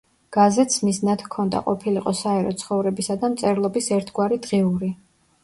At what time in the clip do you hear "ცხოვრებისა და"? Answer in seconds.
2.63-3.31